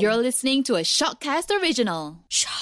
[0.00, 2.16] You're listening to a Shockcast original.
[2.28, 2.55] Shock.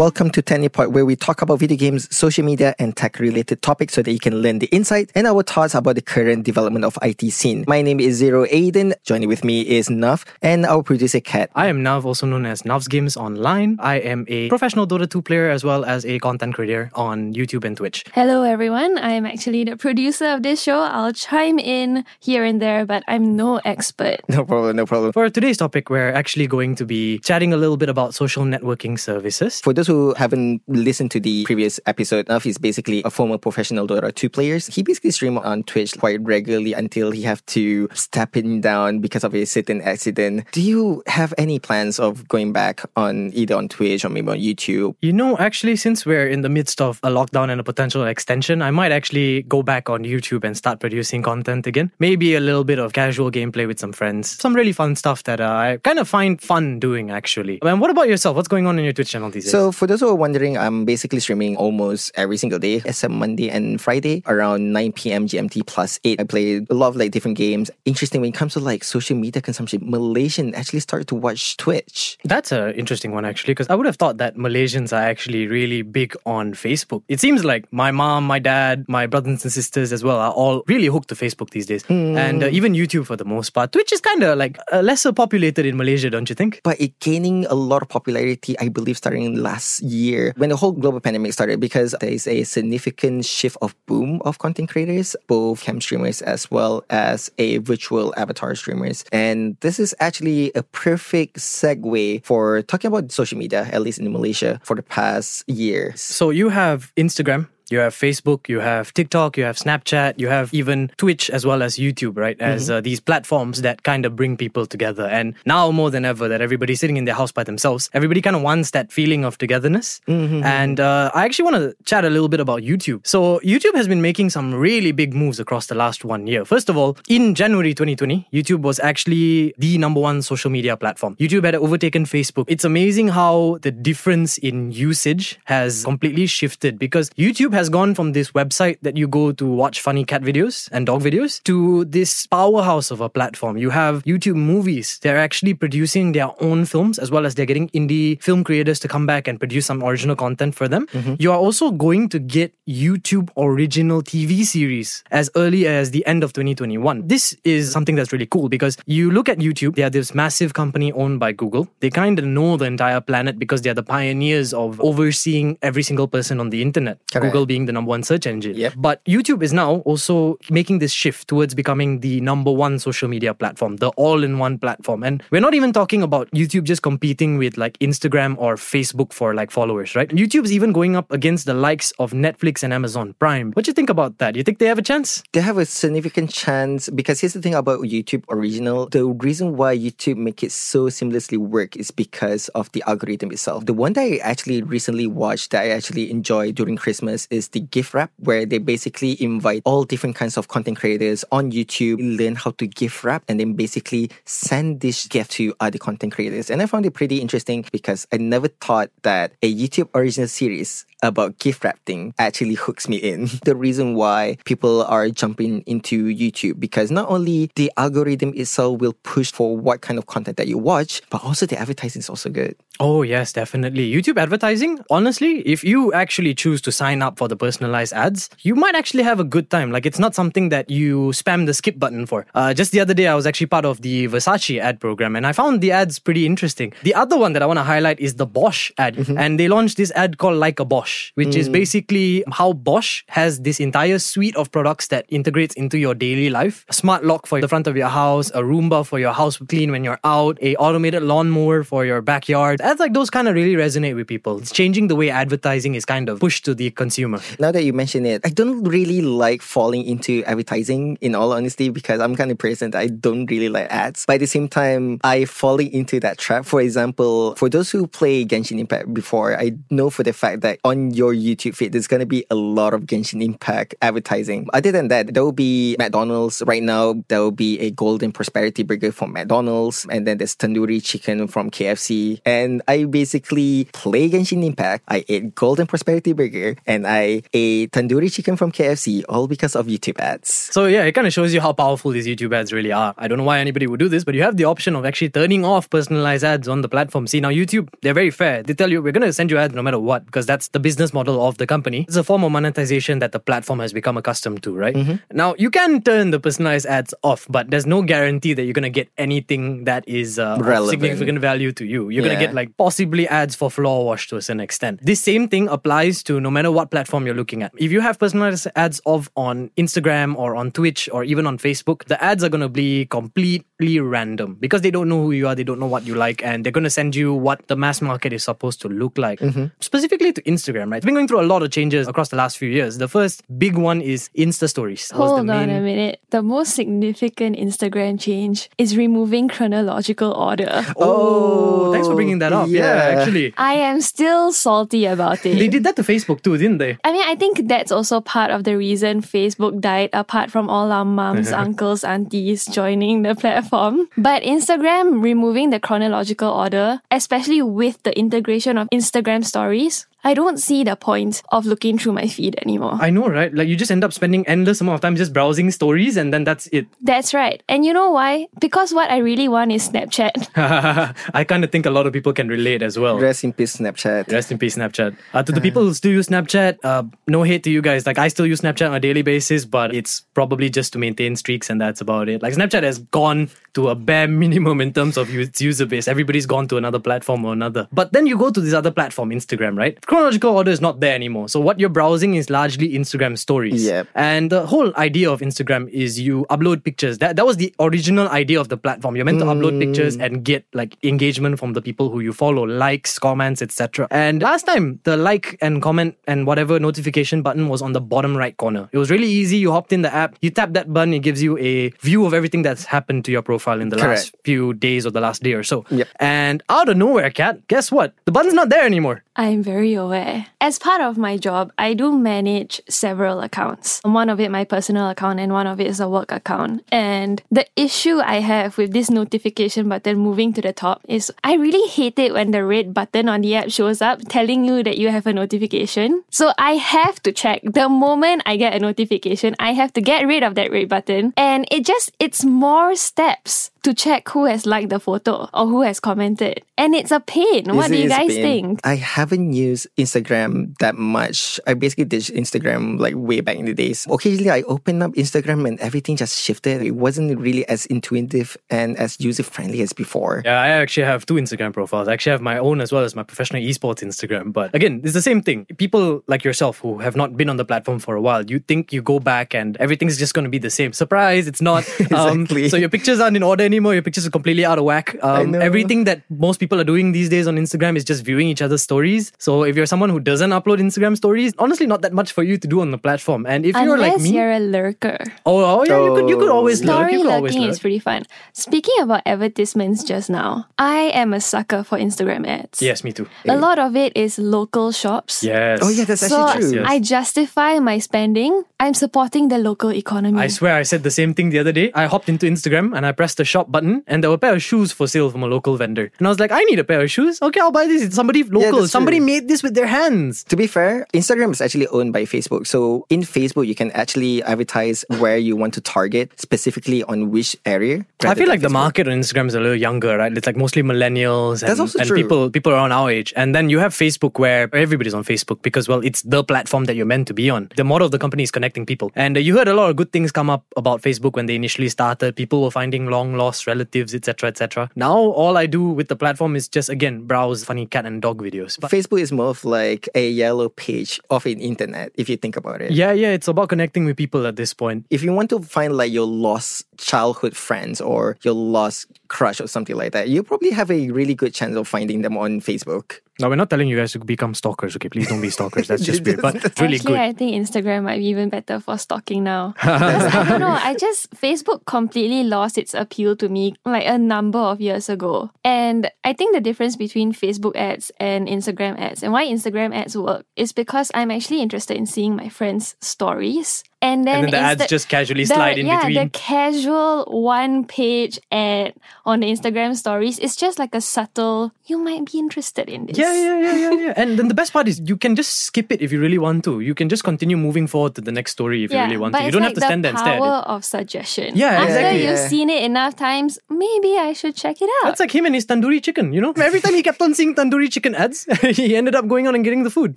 [0.00, 3.60] Welcome to Tenny Point, where we talk about video games, social media, and tech related
[3.60, 6.86] topics so that you can learn the insight and our thoughts about the current development
[6.86, 7.66] of IT scene.
[7.68, 8.94] My name is Zero Aiden.
[9.04, 11.50] Joining with me is Nav and our producer Kat.
[11.54, 13.76] I am Nav, also known as Nav's Games Online.
[13.78, 17.64] I am a professional Dota 2 player as well as a content creator on YouTube
[17.64, 18.02] and Twitch.
[18.14, 18.96] Hello, everyone.
[18.96, 20.80] I am actually the producer of this show.
[20.80, 24.20] I'll chime in here and there, but I'm no expert.
[24.30, 25.12] No problem, no problem.
[25.12, 28.98] For today's topic, we're actually going to be chatting a little bit about social networking
[28.98, 29.60] services.
[29.60, 33.88] For those who haven't listened to the previous episode, Nav is basically a former professional
[33.88, 34.56] Dota 2 player.
[34.70, 39.24] He basically stream on Twitch quite regularly until he have to step in down because
[39.24, 40.44] of a certain accident.
[40.52, 44.38] Do you have any plans of going back on either on Twitch or maybe on
[44.38, 44.94] YouTube?
[45.00, 48.62] You know, actually, since we're in the midst of a lockdown and a potential extension,
[48.62, 51.90] I might actually go back on YouTube and start producing content again.
[51.98, 54.30] Maybe a little bit of casual gameplay with some friends.
[54.30, 57.58] Some really fun stuff that uh, I kind of find fun doing, actually.
[57.62, 58.36] And what about yourself?
[58.36, 59.50] What's going on in your Twitch channel these days?
[59.50, 63.48] So, for those who are wondering, I'm basically streaming almost every single day, except Monday
[63.48, 65.26] and Friday, around 9 p.m.
[65.26, 66.20] GMT plus 8.
[66.20, 67.70] I play a lot of like different games.
[67.86, 72.18] Interesting when it comes to like social media consumption, Malaysian actually started to watch Twitch.
[72.24, 75.80] That's an interesting one, actually, because I would have thought that Malaysians are actually really
[75.80, 77.02] big on Facebook.
[77.08, 80.62] It seems like my mom, my dad, my brothers and sisters as well are all
[80.66, 81.84] really hooked to Facebook these days.
[81.88, 83.72] And uh, even YouTube for the most part.
[83.72, 86.60] Twitch is kind of like uh, lesser populated in Malaysia, don't you think?
[86.64, 90.72] But it gaining a lot of popularity, I believe, starting last year when the whole
[90.72, 95.62] global pandemic started, because there is a significant shift of boom of content creators, both
[95.62, 99.04] cam streamers as well as a virtual avatar streamers.
[99.12, 104.10] And this is actually a perfect segue for talking about social media, at least in
[104.10, 105.92] Malaysia, for the past year.
[105.94, 107.46] So you have Instagram.
[107.70, 111.62] You have Facebook, you have TikTok, you have Snapchat, you have even Twitch as well
[111.62, 112.38] as YouTube, right?
[112.40, 115.06] As uh, these platforms that kind of bring people together.
[115.06, 118.36] And now more than ever, that everybody's sitting in their house by themselves, everybody kind
[118.36, 120.00] of wants that feeling of togetherness.
[120.44, 123.06] And uh, I actually want to chat a little bit about YouTube.
[123.06, 126.44] So YouTube has been making some really big moves across the last one year.
[126.44, 131.16] First of all, in January 2020, YouTube was actually the number one social media platform.
[131.16, 132.44] YouTube had overtaken Facebook.
[132.48, 138.12] It's amazing how the difference in usage has completely shifted because YouTube has gone from
[138.12, 142.26] this website that you go to watch funny cat videos and dog videos to this
[142.26, 143.58] powerhouse of a platform.
[143.58, 144.98] You have YouTube movies.
[145.02, 148.88] They're actually producing their own films as well as they're getting indie film creators to
[148.88, 150.86] come back and produce some original content for them.
[150.86, 151.16] Mm-hmm.
[151.18, 156.24] You are also going to get YouTube original TV series as early as the end
[156.24, 157.08] of 2021.
[157.08, 160.54] This is something that's really cool because you look at YouTube, they are this massive
[160.54, 161.68] company owned by Google.
[161.80, 166.08] They kind of know the entire planet because they're the pioneers of overseeing every single
[166.08, 166.98] person on the internet.
[167.12, 167.26] Correct.
[167.26, 168.54] Google being the number one search engine.
[168.54, 168.74] Yep.
[168.76, 173.34] But YouTube is now also making this shift towards becoming the number one social media
[173.34, 175.02] platform, the all in one platform.
[175.02, 179.34] And we're not even talking about YouTube just competing with like Instagram or Facebook for
[179.34, 180.08] like followers, right?
[180.10, 183.50] YouTube's even going up against the likes of Netflix and Amazon Prime.
[183.54, 184.36] What do you think about that?
[184.36, 185.24] You think they have a chance?
[185.32, 188.88] They have a significant chance because here's the thing about YouTube original.
[188.88, 193.66] The reason why YouTube make it so seamlessly work is because of the algorithm itself.
[193.66, 197.60] The one that I actually recently watched that I actually enjoyed during Christmas is the
[197.60, 202.34] gift wrap, where they basically invite all different kinds of content creators on YouTube, learn
[202.34, 206.50] how to gift wrap, and then basically send this gift to other content creators.
[206.50, 210.86] And I found it pretty interesting because I never thought that a YouTube original series
[211.02, 213.28] about gift wrapping actually hooks me in.
[213.44, 218.92] The reason why people are jumping into YouTube because not only the algorithm itself will
[219.02, 222.28] push for what kind of content that you watch, but also the advertising is also
[222.28, 222.54] good.
[222.80, 223.92] Oh, yes, definitely.
[223.92, 228.54] YouTube advertising, honestly, if you actually choose to sign up for the personalized ads, you
[228.54, 229.70] might actually have a good time.
[229.70, 232.24] Like, it's not something that you spam the skip button for.
[232.34, 235.26] Uh, just the other day, I was actually part of the Versace ad program and
[235.26, 236.72] I found the ads pretty interesting.
[236.82, 238.96] The other one that I want to highlight is the Bosch ad.
[239.10, 243.42] And they launched this ad called Like a Bosch, which is basically how Bosch has
[243.42, 246.64] this entire suite of products that integrates into your daily life.
[246.70, 249.44] A smart lock for the front of your house, a Roomba for your house to
[249.44, 252.62] clean when you're out, a automated lawnmower for your backyard.
[252.70, 254.38] Ads like those kind of really resonate with people.
[254.38, 257.18] It's changing the way advertising is kind of pushed to the consumer.
[257.40, 261.68] Now that you mention it, I don't really like falling into advertising in all honesty
[261.68, 264.06] because I'm kind of that I don't really like ads.
[264.06, 266.44] But at the same time, I falling into that trap.
[266.44, 270.60] For example, for those who play Genshin Impact before, I know for the fact that
[270.62, 274.48] on your YouTube feed, there's going to be a lot of Genshin Impact advertising.
[274.52, 277.02] Other than that, there will be McDonald's right now.
[277.08, 279.88] There will be a Golden Prosperity Burger from McDonald's.
[279.90, 282.20] And then there's Tandoori Chicken from KFC.
[282.24, 284.84] And I basically play Genshin Impact.
[284.88, 289.66] I ate Golden Prosperity Burger and I ate Tandoori Chicken from KFC all because of
[289.66, 290.32] YouTube ads.
[290.32, 292.94] So yeah, it kind of shows you how powerful these YouTube ads really are.
[292.98, 295.10] I don't know why anybody would do this, but you have the option of actually
[295.10, 297.06] turning off personalized ads on the platform.
[297.06, 298.42] See, now YouTube, they're very fair.
[298.42, 300.60] They tell you, we're going to send you ads no matter what, because that's the
[300.60, 301.84] business model of the company.
[301.88, 304.74] It's a form of monetization that the platform has become accustomed to, right?
[305.12, 308.62] Now, you can turn the personalized ads off, but there's no guarantee that you're going
[308.62, 310.36] to get anything that is uh,
[310.70, 311.90] significant value to you.
[311.90, 314.80] You're going to get like possibly ads for floor wash to a certain extent.
[314.82, 317.52] This same thing applies to no matter what platform you're looking at.
[317.58, 321.84] If you have personalized ads of on Instagram or on Twitch or even on Facebook,
[321.84, 325.34] the ads are going to be completely random because they don't know who you are,
[325.34, 327.80] they don't know what you like, and they're going to send you what the mass
[327.80, 329.20] market is supposed to look like.
[329.20, 329.46] Mm-hmm.
[329.60, 330.78] Specifically to Instagram, right?
[330.78, 332.78] It's been going through a lot of changes across the last few years.
[332.78, 334.90] The first big one is Insta Stories.
[334.90, 336.00] Hold the on main- a minute.
[336.10, 340.64] The most significant Instagram change is removing chronological order.
[340.76, 342.48] Oh, thanks for bringing that up.
[342.48, 343.00] Yeah, yeah.
[343.00, 343.34] actually.
[343.36, 345.38] I am still salty about it.
[345.38, 346.78] They did that to Facebook too, didn't they?
[346.84, 350.72] I mean, I think that's also part of the reason Facebook died, apart from all
[350.72, 353.88] our mums, uncles, aunties joining the platform.
[353.96, 360.38] But Instagram removing the chronological order, especially with the integration of Instagram stories, I don't
[360.38, 362.78] see the point of looking through my feed anymore.
[362.80, 363.32] I know, right?
[363.34, 366.24] Like you just end up spending endless amount of time just browsing stories and then
[366.24, 366.66] that's it.
[366.82, 367.42] That's right.
[367.48, 368.26] And you know why?
[368.40, 370.28] Because what I really want is Snapchat.
[371.14, 372.98] I kind of think a lot of people can relate as well.
[372.98, 374.10] Rest in peace, Snapchat.
[374.10, 374.96] Rest in peace, Snapchat.
[375.14, 377.86] Uh, to the people who still use Snapchat, uh, no hate to you guys.
[377.86, 381.16] Like, I still use Snapchat on a daily basis, but it's probably just to maintain
[381.16, 382.22] streaks and that's about it.
[382.22, 385.88] Like, Snapchat has gone to a bare minimum in terms of its user base.
[385.88, 387.68] Everybody's gone to another platform or another.
[387.72, 389.80] But then you go to this other platform, Instagram, right?
[389.86, 391.28] Chronological order is not there anymore.
[391.28, 393.64] So, what you're browsing is largely Instagram stories.
[393.64, 393.88] Yep.
[393.94, 396.98] And the whole idea of Instagram is you upload pictures.
[396.98, 398.96] That, that was the original idea of the platform.
[398.96, 399.60] You're meant to upload mm.
[399.60, 403.88] pictures and get like engagement from the people who you follow, likes, comments, etc.
[403.90, 408.16] And last time, the like and comment and whatever notification button was on the bottom
[408.16, 408.68] right corner.
[408.72, 409.38] It was really easy.
[409.38, 412.14] You hopped in the app, you tap that button, it gives you a view of
[412.14, 415.32] everything that's happened to your profile in the last few days or the last day
[415.32, 415.64] or so.
[415.70, 415.88] Yep.
[415.98, 417.94] And out of nowhere, cat, guess what?
[418.04, 419.02] The button's not there anymore.
[419.16, 420.26] I'm very aware.
[420.40, 423.80] As part of my job, I do manage several accounts.
[423.84, 426.64] One of it my personal account and one of it is a work account.
[426.72, 431.34] And the issue I have with this notification button moving to the top is I
[431.34, 434.78] really hate it when the red button on the app shows up telling you that
[434.78, 436.02] you have a notification.
[436.10, 440.06] So I have to check the moment I get a notification, I have to get
[440.06, 441.12] rid of that red button.
[441.16, 445.46] And it just it's more steps tips to check who has liked the photo or
[445.46, 446.42] who has commented.
[446.56, 447.44] And it's a pain.
[447.54, 448.60] What Is do you guys been- think?
[448.64, 451.40] I haven't used Instagram that much.
[451.46, 453.86] I basically did Instagram like way back in the days.
[453.90, 456.62] Occasionally, I open up Instagram and everything just shifted.
[456.62, 460.22] It wasn't really as intuitive and as user friendly as before.
[460.24, 461.88] Yeah, I actually have two Instagram profiles.
[461.88, 464.32] I actually have my own as well as my professional esports Instagram.
[464.32, 465.46] But again, it's the same thing.
[465.56, 468.72] People like yourself who have not been on the platform for a while, you think
[468.72, 470.72] you go back and everything's just going to be the same.
[470.72, 471.64] Surprise, it's not.
[471.90, 472.48] Um, Exactly.
[472.48, 473.74] so your pictures aren't in order anymore.
[473.74, 474.96] Your pictures are completely out of whack.
[475.02, 478.42] Um, everything that most people are doing these days on Instagram is just viewing each
[478.42, 479.12] other's stories.
[479.18, 482.36] So if you're someone who doesn't upload Instagram stories, honestly, not that much for you
[482.38, 483.26] to do on the platform.
[483.26, 484.98] And if you're like me, you're a lurker.
[485.26, 486.76] oh, oh yeah, you could you could always lurk.
[486.76, 487.52] Story You could always lurking lurk.
[487.52, 488.02] is pretty fun.
[488.32, 492.62] Speaking about advertisements just now, I am a sucker for Instagram ads.
[492.62, 493.08] Yes, me too.
[493.28, 495.22] A lot of it is local shops.
[495.22, 495.60] Yes.
[495.62, 496.60] Oh, yeah, that's So actually true.
[496.60, 496.66] Yes.
[496.68, 498.44] I justify my spending.
[498.58, 500.18] I'm supporting the local economy.
[500.20, 501.72] I swear I said the same thing the other day.
[501.74, 504.34] I hopped into Instagram and I pressed the shop button and there were a pair
[504.34, 505.90] of shoes for sale from a local vendor.
[505.98, 507.20] And I was like, I need a pair of shoes.
[507.22, 507.82] Okay, I'll buy this.
[507.82, 508.60] It's somebody local.
[508.60, 509.06] that's somebody true.
[509.06, 510.24] made this with their hands.
[510.24, 512.46] To be fair, Instagram is actually owned by Facebook.
[512.46, 517.36] So in Facebook, you can actually advertise where you want to target specifically on which
[517.46, 517.86] area.
[518.04, 520.16] I feel like the market on Instagram is a little younger, right?
[520.16, 521.96] It's like mostly millennials and, That's also and true.
[521.96, 523.12] people people around our age.
[523.16, 526.76] And then you have Facebook where everybody's on Facebook because well, it's the platform that
[526.76, 527.50] you're meant to be on.
[527.56, 528.90] The model of the company is connecting people.
[528.94, 531.34] And uh, you heard a lot of good things come up about Facebook when they
[531.34, 532.16] initially started.
[532.16, 534.70] People were finding long lost relatives, etc., etc.
[534.76, 538.22] Now all I do with the platform is just again browse funny cat and dog
[538.22, 538.58] videos.
[538.60, 542.36] But Facebook is more of like a yellow page of an internet, if you think
[542.36, 542.72] about it.
[542.72, 544.86] yeah, yeah, it's about connecting with people at this point.
[544.90, 549.46] If you want to find like your lost childhood friends or your lost crush or
[549.46, 553.00] something like that, you probably have a really good chance of finding them on Facebook.
[553.20, 554.76] No, we're not telling you guys to become stalkers.
[554.76, 555.68] Okay, please don't be stalkers.
[555.68, 556.22] That's just weird.
[556.22, 556.98] But really Actually, good.
[556.98, 559.54] I think Instagram might be even better for stalking now.
[559.62, 560.48] I don't know.
[560.48, 565.30] I just Facebook completely lost its appeal to me like a number of years ago.
[565.44, 569.96] And I think the difference between Facebook ads and Instagram ads and why Instagram ads
[569.96, 573.64] work is because I'm actually interested in seeing my friends' stories.
[573.82, 576.04] And then, and then the ads instead- just casually the- slide in yeah, between.
[576.04, 578.74] the casual one page ad
[579.06, 582.98] on the Instagram stories is just like a subtle, you might be interested in this.
[582.98, 583.92] Yeah, yeah, yeah, yeah, yeah.
[583.96, 586.44] And then the best part is you can just skip it if you really want
[586.44, 586.60] to.
[586.60, 589.20] You can just continue moving forward to the next story if you really want but
[589.20, 589.24] to.
[589.24, 590.14] You don't like have to stand there the and stare.
[590.16, 591.36] at power of suggestion.
[591.36, 592.00] Yeah, After exactly.
[592.02, 592.28] you've Yeah.
[592.28, 594.88] seen it enough times, maybe I should check it out.
[594.90, 596.32] That's like him and his tandoori chicken, you know?
[596.36, 599.42] Every time he kept on seeing tandoori chicken ads, he ended up going on and
[599.42, 599.96] getting the food.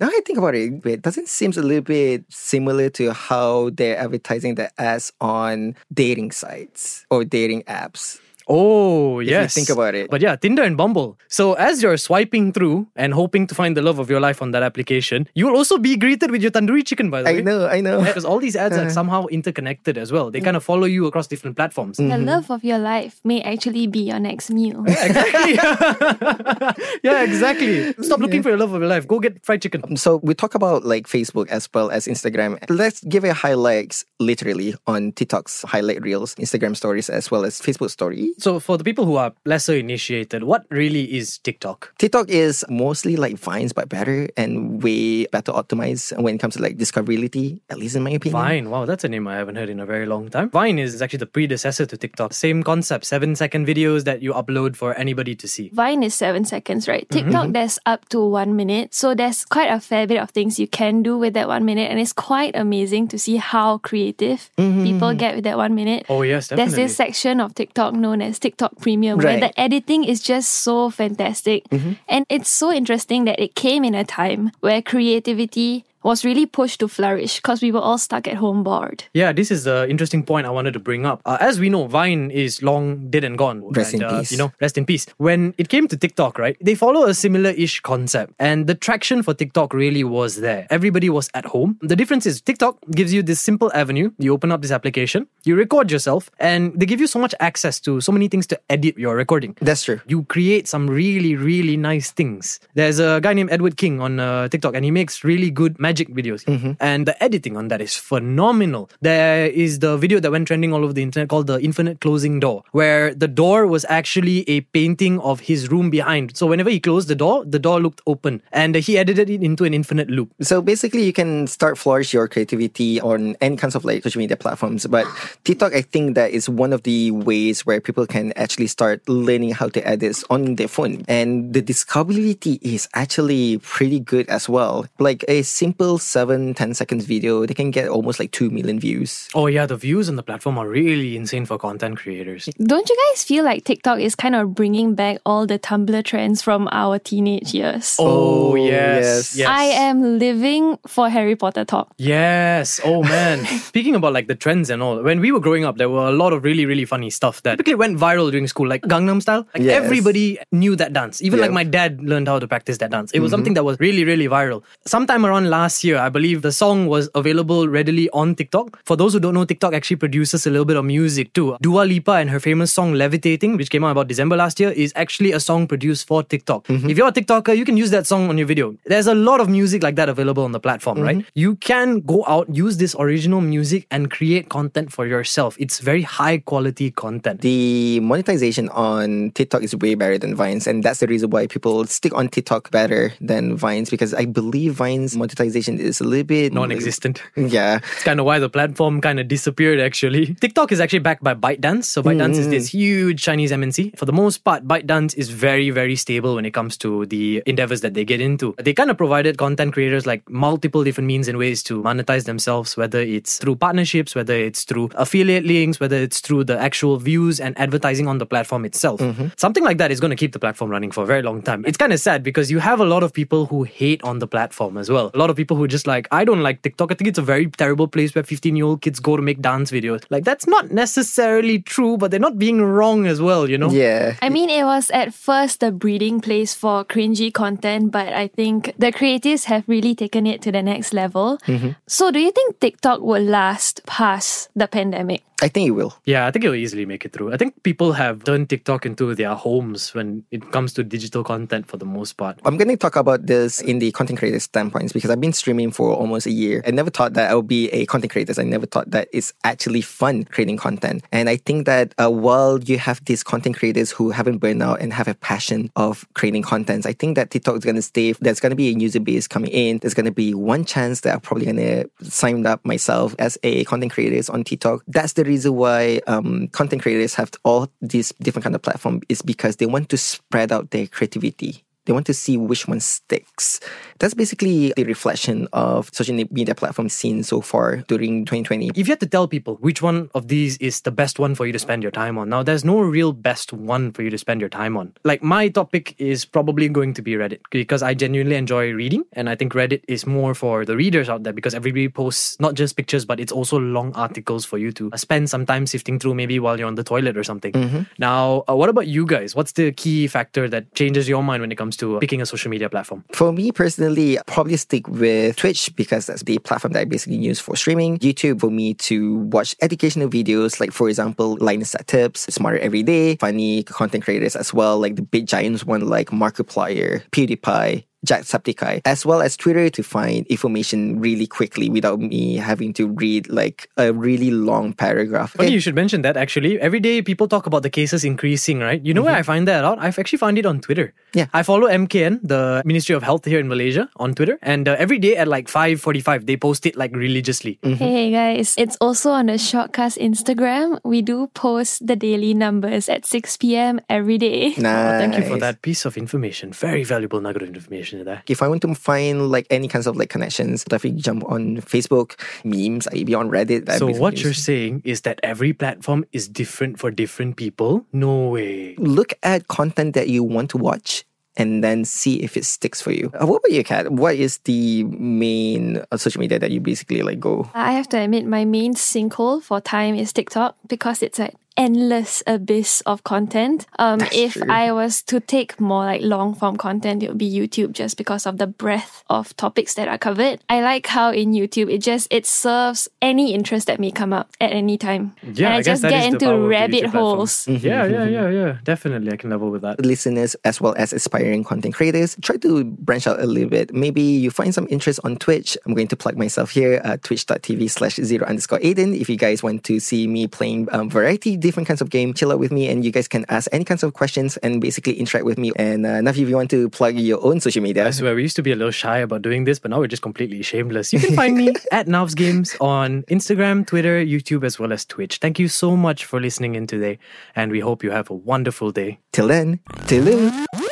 [0.00, 3.98] Now I think about it, it doesn't seem a little bit similar to how they're
[3.98, 8.20] advertising the ads on dating sites or dating apps.
[8.48, 9.54] Oh, you yes.
[9.54, 10.10] think about it.
[10.10, 11.18] But yeah, Tinder and Bumble.
[11.28, 14.50] So as you're swiping through and hoping to find the love of your life on
[14.52, 17.38] that application, you will also be greeted with your tandoori chicken, by the way.
[17.38, 18.00] I know, I know.
[18.04, 18.90] Because all these ads are uh-huh.
[18.90, 20.30] somehow interconnected as well.
[20.30, 21.96] They kind of follow you across different platforms.
[21.96, 22.24] the mm-hmm.
[22.24, 24.84] love of your life may actually be your next meal.
[24.86, 25.54] Exactly.
[27.02, 27.92] yeah, exactly.
[28.02, 29.06] Stop looking for your love of your life.
[29.06, 29.82] Go get fried chicken.
[29.84, 32.58] Um, so we talk about like Facebook as well as Instagram.
[32.68, 37.90] Let's give it highlights literally on TikTok's highlight reels, Instagram stories as well as Facebook
[37.90, 38.33] story.
[38.38, 41.94] So for the people who are lesser initiated, what really is TikTok?
[41.98, 46.62] TikTok is mostly like Vines but better and way better optimized when it comes to
[46.62, 48.42] like discoverability, at least in my opinion.
[48.42, 48.70] Vine.
[48.70, 50.50] Wow, that's a name I haven't heard in a very long time.
[50.50, 52.32] Vine is actually the predecessor to TikTok.
[52.32, 55.70] Same concept, seven second videos that you upload for anybody to see.
[55.72, 57.08] Vine is seven seconds, right?
[57.08, 57.30] Mm-hmm.
[57.30, 58.94] TikTok, there's up to one minute.
[58.94, 61.90] So there's quite a fair bit of things you can do with that one minute.
[61.90, 66.06] And it's quite amazing to see how creative people get with that one minute.
[66.08, 66.74] Oh, yes, definitely.
[66.74, 70.90] There's this section of TikTok known as TikTok Premium where the editing is just so
[70.90, 71.68] fantastic.
[71.68, 71.92] Mm-hmm.
[72.08, 76.78] And it's so interesting that it came in a time where creativity was really pushed
[76.80, 79.04] to flourish because we were all stuck at home bored.
[79.14, 81.22] Yeah, this is the interesting point I wanted to bring up.
[81.24, 83.64] Uh, as we know, Vine is long dead and gone.
[83.72, 84.30] Rest and, in uh, peace.
[84.30, 85.06] You know, rest in peace.
[85.16, 89.32] When it came to TikTok, right, they follow a similar-ish concept, and the traction for
[89.32, 90.66] TikTok really was there.
[90.70, 91.78] Everybody was at home.
[91.80, 94.10] The difference is TikTok gives you this simple avenue.
[94.18, 97.80] You open up this application, you record yourself, and they give you so much access
[97.80, 99.56] to so many things to edit your recording.
[99.62, 100.00] That's true.
[100.06, 102.60] You create some really, really nice things.
[102.74, 105.93] There's a guy named Edward King on uh, TikTok, and he makes really good magic
[105.94, 106.44] videos.
[106.44, 106.72] Mm-hmm.
[106.80, 108.90] And the editing on that is phenomenal.
[109.00, 112.40] There is the video that went trending all over the internet called The Infinite Closing
[112.40, 116.36] Door, where the door was actually a painting of his room behind.
[116.36, 118.42] So whenever he closed the door, the door looked open.
[118.52, 120.32] And he edited it into an infinite loop.
[120.40, 124.36] So basically, you can start flourish your creativity on any kinds of like social media
[124.36, 124.86] platforms.
[124.86, 125.06] But
[125.44, 129.52] TikTok, I think that is one of the ways where people can actually start learning
[129.52, 131.04] how to edit on their phone.
[131.08, 134.86] And the discoverability is actually pretty good as well.
[134.98, 139.28] Like a simple 7, 10 seconds video, they can get almost like 2 million views.
[139.34, 142.48] Oh, yeah, the views on the platform are really insane for content creators.
[142.58, 146.42] Don't you guys feel like TikTok is kind of bringing back all the Tumblr trends
[146.42, 147.96] from our teenage years?
[147.98, 149.34] Oh, Oh, yes.
[149.34, 149.36] yes.
[149.36, 149.48] yes.
[149.48, 151.92] I am living for Harry Potter talk.
[151.98, 152.80] Yes.
[152.84, 153.44] Oh man.
[153.70, 156.12] Speaking about like the trends and all, when we were growing up, there were a
[156.12, 159.46] lot of really, really funny stuff that typically went viral during school, like Gangnam Style.
[159.54, 159.82] Like Yes.
[159.82, 161.22] everybody knew that dance.
[161.22, 163.10] Even like my dad learned how to practice that dance.
[163.12, 163.34] It was mm-hmm.
[163.34, 164.62] something that was really, really viral.
[164.86, 168.78] Sometime around last year, I believe the song was available readily on TikTok.
[168.84, 171.56] For those who don't know, TikTok actually produces a little bit of music too.
[171.60, 174.92] Dua Lipa and her famous song Levitating, which came out about December last year, is
[174.94, 176.66] actually a song produced for TikTok.
[176.66, 176.90] Mm-hmm.
[176.90, 178.76] If you're a TikToker, you can use that song on your video.
[178.84, 181.16] There's a lot of music like that available on the platform, right?
[181.16, 181.28] Mm-hmm.
[181.34, 185.56] You can go out, use this original music, and create content for yourself.
[185.58, 187.40] It's very high quality content.
[187.40, 191.86] The monetization on TikTok is way better than Vines, and that's the reason why people
[191.86, 196.52] stick on TikTok better than Vines because I believe Vines monetization is a little bit
[196.52, 197.22] Non existent.
[197.36, 200.34] Yeah, It's kind of why the platform kind of disappeared actually.
[200.40, 201.84] TikTok is actually backed by ByteDance.
[201.84, 202.72] So ByteDance is this mm.
[202.72, 203.98] huge Chinese MNC.
[203.98, 207.80] For the most part, ByteDance is very, very stable when it comes to the endeavors
[207.82, 208.54] that they get into.
[208.58, 212.76] They kind of provided content creators like multiple different means and ways to monetize themselves,
[212.76, 217.40] whether it's through partnerships, whether it's through affiliate links, whether it's through the actual views
[217.40, 219.00] and advertising on the platform itself.
[219.00, 219.28] Mm-hmm.
[219.36, 221.64] Something like that is going to keep the platform running for a very long time.
[221.66, 224.26] It's kind of sad because you have a lot of people who hate on the
[224.26, 225.10] platform as well.
[225.14, 226.92] A lot of people who are just like, I don't like TikTok.
[226.92, 229.40] I think it's a very terrible place where 15 year old kids go to make
[229.40, 230.04] dance videos.
[230.10, 233.70] Like, that's not necessarily true, but they're not being wrong as well, you know?
[233.70, 234.16] yeah.
[234.22, 238.74] I mean, it was at first the breeding place for cringy content, but I think
[238.78, 241.38] the creatives have really taken it to the next level.
[241.46, 241.70] Mm-hmm.
[241.86, 245.22] So, do you think TikTok will last past the pandemic?
[245.44, 245.94] I think it will.
[246.06, 247.34] Yeah, I think it'll easily make it through.
[247.34, 251.68] I think people have turned TikTok into their homes when it comes to digital content
[251.68, 252.40] for the most part.
[252.46, 255.70] I'm going to talk about this in the content creator standpoints because I've been streaming
[255.70, 256.62] for almost a year.
[256.66, 258.32] I never thought that I would be a content creator.
[258.40, 261.04] I never thought that it's actually fun creating content.
[261.12, 264.80] And I think that uh, while you have these content creators who haven't burned out
[264.80, 268.12] and have a passion of creating content, I think that TikTok is going to stay.
[268.12, 269.76] There's going to be a user base coming in.
[269.80, 273.36] There's going to be one chance that I'm probably going to sign up myself as
[273.42, 274.82] a content creator on TikTok.
[274.86, 279.22] That's the reason why um, content creators have all these different kind of platform is
[279.22, 281.63] because they want to spread out their creativity.
[281.86, 283.60] They want to see which one sticks.
[283.98, 288.70] That's basically the reflection of social media platform seen so far during 2020.
[288.74, 291.46] If you had to tell people which one of these is the best one for
[291.46, 294.18] you to spend your time on, now there's no real best one for you to
[294.18, 294.92] spend your time on.
[295.04, 299.28] Like my topic is probably going to be Reddit because I genuinely enjoy reading, and
[299.28, 302.76] I think Reddit is more for the readers out there because everybody posts not just
[302.76, 306.38] pictures but it's also long articles for you to spend some time sifting through maybe
[306.38, 307.86] while you're on the toilet or something.
[307.98, 309.34] Now, uh, what about you guys?
[309.34, 312.50] What's the key factor that changes your mind when it comes to picking a social
[312.50, 313.04] media platform?
[313.12, 317.40] For me personally, probably stick with Twitch because that's the platform that I basically use
[317.40, 317.98] for streaming.
[317.98, 322.82] YouTube for me to watch educational videos, like for example, Linus Tech Tips, Smarter Every
[322.82, 328.82] Day, funny content creators as well, like the big giants one like Markiplier, PewDiePie, Jacksepticeye,
[328.84, 333.68] as well as Twitter to find information really quickly without me having to read like
[333.76, 335.32] a really long paragraph.
[335.32, 336.60] Funny you should mention that actually.
[336.60, 338.84] Every day people talk about the cases increasing, right?
[338.84, 339.78] You know where I find that out?
[339.78, 340.92] I've actually found it on Twitter.
[341.14, 341.26] Yeah.
[341.32, 344.98] I follow MKN, the Ministry of Health here in Malaysia, on Twitter, and uh, every
[344.98, 347.58] day at like 5:45 they post it like religiously.
[347.62, 350.80] Hey guys, it's also on the Shortcast Instagram.
[350.84, 353.80] We do post the daily numbers at 6 p.m.
[353.88, 354.54] every day.
[354.58, 355.00] Nice.
[355.00, 356.52] Thank you for that piece of information.
[356.52, 358.22] Very valuable nugget of information there.
[358.26, 362.18] If I want to find like any kinds of like connections, definitely jump on Facebook,
[362.42, 363.70] memes, I be on Reddit.
[363.78, 367.86] So what use- you're saying is that every platform is different for different people?
[367.92, 368.74] No way.
[368.78, 371.04] look at content that you want to watch
[371.36, 373.10] and then see if it sticks for you.
[373.20, 373.90] Uh, what about you, Kat?
[373.90, 377.50] What is the main uh, social media that you basically like go?
[377.54, 382.22] I have to admit, my main sinkhole for time is TikTok because it's an endless
[382.26, 383.66] abyss of content.
[383.78, 384.50] Um, That's if true.
[384.50, 388.26] I was to take more like long form content, it would be YouTube just because
[388.26, 390.40] of the breadth of topics that are covered.
[390.48, 394.30] I like how in YouTube it just it serves any interest that may come up
[394.40, 395.14] at any time.
[395.22, 397.16] Yeah, and I, I just get into power of the rabbit YouTube platform.
[397.16, 397.48] holes.
[397.64, 398.58] Yeah, yeah, yeah, yeah.
[398.64, 399.80] Definitely, I can level with that.
[399.84, 403.72] Listeners as well as aspiring content creators, try to branch out a little bit.
[403.72, 405.56] Maybe you find some interest on Twitch.
[405.64, 408.98] I'm going to plug myself here at twitch.tv slash zero underscore Aiden.
[409.00, 412.32] If you guys want to see me playing um, variety different kinds of game, chill
[412.32, 415.26] out with me and you guys can ask any kinds of questions and basically interact
[415.26, 415.52] with me.
[415.56, 418.22] And uh, Nafi, if you want to plug your own social media, I swear, we
[418.22, 420.92] used to be a little shy about doing this, but now we're just completely shameless.
[420.92, 425.18] You can find me at Navs Games on Instagram, Twitter, YouTube, as well as Twitch.
[425.18, 426.98] Thank you so much for listening in today,
[427.36, 428.98] and we hope you have a wonderful day.
[429.12, 430.63] till then, till then.